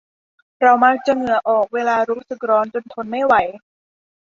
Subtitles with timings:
[0.61, 3.33] เรามักจะเหงื่อออกเวลารู้สึกร้อนจนทนไม่ไหว